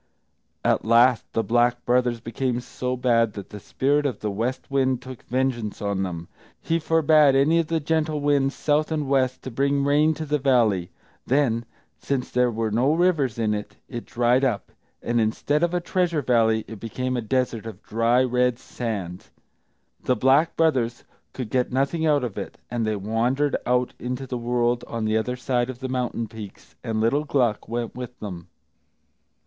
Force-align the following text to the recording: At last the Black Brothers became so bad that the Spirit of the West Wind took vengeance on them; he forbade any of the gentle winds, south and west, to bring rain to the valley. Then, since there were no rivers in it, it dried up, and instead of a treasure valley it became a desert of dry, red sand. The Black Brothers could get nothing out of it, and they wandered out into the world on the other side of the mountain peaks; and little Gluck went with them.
At 0.65 0.83
last 0.83 1.31
the 1.33 1.43
Black 1.43 1.85
Brothers 1.85 2.19
became 2.21 2.59
so 2.59 2.97
bad 2.97 3.33
that 3.33 3.51
the 3.51 3.59
Spirit 3.59 4.07
of 4.07 4.19
the 4.21 4.31
West 4.31 4.71
Wind 4.71 4.99
took 4.99 5.21
vengeance 5.21 5.79
on 5.79 6.01
them; 6.01 6.27
he 6.59 6.79
forbade 6.79 7.35
any 7.35 7.59
of 7.59 7.67
the 7.67 7.79
gentle 7.79 8.19
winds, 8.19 8.55
south 8.55 8.91
and 8.91 9.07
west, 9.07 9.43
to 9.43 9.51
bring 9.51 9.83
rain 9.83 10.15
to 10.15 10.25
the 10.25 10.39
valley. 10.39 10.89
Then, 11.27 11.65
since 11.99 12.31
there 12.31 12.49
were 12.49 12.71
no 12.71 12.91
rivers 12.95 13.37
in 13.37 13.53
it, 13.53 13.77
it 13.87 14.07
dried 14.07 14.43
up, 14.43 14.71
and 15.03 15.21
instead 15.21 15.61
of 15.61 15.71
a 15.71 15.79
treasure 15.79 16.23
valley 16.23 16.65
it 16.67 16.79
became 16.79 17.15
a 17.15 17.21
desert 17.21 17.67
of 17.67 17.83
dry, 17.83 18.23
red 18.23 18.57
sand. 18.57 19.27
The 20.05 20.15
Black 20.15 20.55
Brothers 20.57 21.03
could 21.31 21.51
get 21.51 21.71
nothing 21.71 22.07
out 22.07 22.23
of 22.23 22.39
it, 22.39 22.57
and 22.71 22.87
they 22.87 22.95
wandered 22.95 23.55
out 23.67 23.93
into 23.99 24.25
the 24.25 24.39
world 24.39 24.83
on 24.87 25.05
the 25.05 25.15
other 25.15 25.35
side 25.35 25.69
of 25.69 25.77
the 25.77 25.89
mountain 25.89 26.27
peaks; 26.27 26.75
and 26.83 26.99
little 26.99 27.23
Gluck 27.23 27.69
went 27.69 27.93
with 27.93 28.19
them. 28.19 28.47